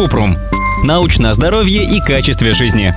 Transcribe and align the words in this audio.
Купрум. 0.00 0.34
Научное 0.82 1.34
здоровье 1.34 1.84
и 1.84 2.00
качестве 2.00 2.54
жизни. 2.54 2.94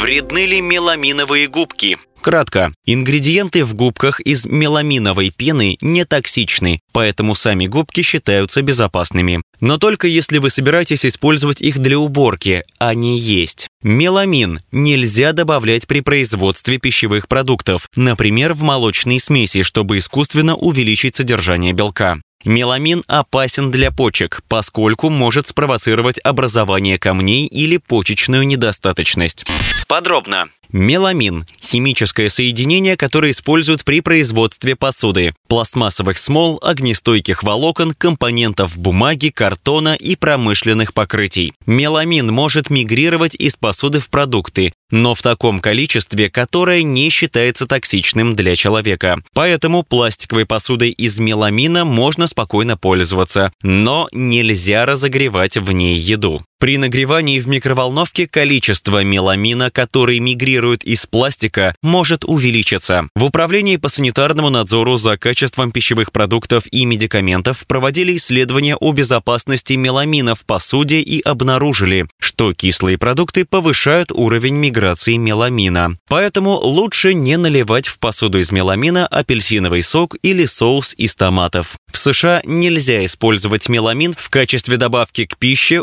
Вредны 0.00 0.46
ли 0.46 0.60
меламиновые 0.60 1.46
губки? 1.46 1.96
Кратко. 2.20 2.72
Ингредиенты 2.86 3.64
в 3.64 3.74
губках 3.74 4.18
из 4.18 4.46
меламиновой 4.46 5.30
пены 5.30 5.76
не 5.80 6.04
токсичны, 6.04 6.80
поэтому 6.92 7.36
сами 7.36 7.68
губки 7.68 8.02
считаются 8.02 8.62
безопасными. 8.62 9.42
Но 9.60 9.78
только 9.78 10.08
если 10.08 10.38
вы 10.38 10.50
собираетесь 10.50 11.06
использовать 11.06 11.62
их 11.62 11.78
для 11.78 12.00
уборки, 12.00 12.64
а 12.80 12.92
не 12.94 13.16
есть. 13.16 13.68
Меламин 13.84 14.58
нельзя 14.72 15.32
добавлять 15.32 15.86
при 15.86 16.00
производстве 16.00 16.78
пищевых 16.78 17.28
продуктов, 17.28 17.88
например, 17.94 18.54
в 18.54 18.62
молочные 18.62 19.20
смеси, 19.20 19.62
чтобы 19.62 19.98
искусственно 19.98 20.56
увеличить 20.56 21.14
содержание 21.14 21.72
белка. 21.72 22.18
Меламин 22.44 23.02
опасен 23.06 23.70
для 23.70 23.90
почек, 23.90 24.42
поскольку 24.48 25.08
может 25.08 25.48
спровоцировать 25.48 26.18
образование 26.18 26.98
камней 26.98 27.46
или 27.46 27.78
почечную 27.78 28.46
недостаточность. 28.46 29.44
Подробно. 29.88 30.48
Меламин– 30.74 31.44
химическое 31.62 32.28
соединение, 32.28 32.96
которое 32.96 33.30
используют 33.30 33.84
при 33.84 34.00
производстве 34.00 34.74
посуды, 34.74 35.32
пластмассовых 35.46 36.18
смол, 36.18 36.58
огнестойких 36.60 37.44
волокон, 37.44 37.94
компонентов 37.94 38.76
бумаги, 38.76 39.28
картона 39.28 39.94
и 39.94 40.16
промышленных 40.16 40.92
покрытий. 40.92 41.52
Меламин 41.66 42.26
может 42.32 42.70
мигрировать 42.70 43.36
из 43.36 43.54
посуды 43.54 44.00
в 44.00 44.08
продукты, 44.08 44.72
но 44.90 45.14
в 45.14 45.22
таком 45.22 45.60
количестве, 45.60 46.28
которое 46.28 46.82
не 46.82 47.08
считается 47.08 47.68
токсичным 47.68 48.34
для 48.34 48.56
человека. 48.56 49.18
Поэтому 49.32 49.84
пластиковой 49.84 50.44
посудой 50.44 50.90
из 50.90 51.20
меламина 51.20 51.84
можно 51.84 52.26
спокойно 52.26 52.76
пользоваться, 52.76 53.52
но 53.62 54.08
нельзя 54.10 54.86
разогревать 54.86 55.56
в 55.56 55.70
ней 55.70 55.96
еду. 55.96 56.42
При 56.60 56.78
нагревании 56.78 57.40
в 57.40 57.48
микроволновке 57.48 58.26
количество 58.26 59.02
меламина, 59.02 59.70
который 59.70 60.18
мигрирует 60.20 60.84
из 60.84 61.04
пластика, 61.04 61.74
может 61.82 62.24
увеличиться. 62.24 63.08
В 63.14 63.24
Управлении 63.24 63.76
по 63.76 63.88
санитарному 63.88 64.50
надзору 64.50 64.96
за 64.96 65.18
качеством 65.18 65.72
пищевых 65.72 66.12
продуктов 66.12 66.64
и 66.70 66.84
медикаментов 66.86 67.66
проводили 67.66 68.16
исследования 68.16 68.76
о 68.76 68.92
безопасности 68.92 69.74
меламина 69.74 70.34
в 70.34 70.44
посуде 70.46 71.00
и 71.00 71.20
обнаружили, 71.20 72.06
что 72.18 72.52
кислые 72.54 72.98
продукты 72.98 73.44
повышают 73.44 74.10
уровень 74.12 74.54
миграции 74.54 75.16
меламина. 75.16 75.98
Поэтому 76.08 76.52
лучше 76.52 77.14
не 77.14 77.36
наливать 77.36 77.88
в 77.88 77.98
посуду 77.98 78.38
из 78.38 78.52
меламина 78.52 79.06
апельсиновый 79.06 79.82
сок 79.82 80.16
или 80.22 80.46
соус 80.46 80.94
из 80.96 81.14
томатов. 81.14 81.76
В 81.92 81.98
США 81.98 82.42
нельзя 82.44 83.04
использовать 83.04 83.68
меламин 83.68 84.14
в 84.16 84.28
качестве 84.30 84.76
добавки 84.76 85.26
к 85.26 85.36
пище, 85.38 85.82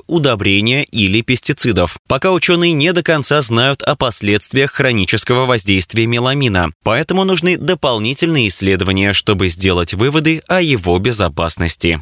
удобрения 0.71 0.83
или 0.83 1.21
пестицидов, 1.21 1.97
пока 2.07 2.31
ученые 2.31 2.73
не 2.73 2.93
до 2.93 3.03
конца 3.03 3.41
знают 3.41 3.81
о 3.83 3.95
последствиях 3.95 4.71
хронического 4.71 5.45
воздействия 5.45 6.05
меламина, 6.07 6.71
поэтому 6.83 7.23
нужны 7.23 7.57
дополнительные 7.57 8.47
исследования, 8.47 9.13
чтобы 9.13 9.49
сделать 9.49 9.93
выводы 9.93 10.41
о 10.47 10.61
его 10.61 10.97
безопасности. 10.99 12.01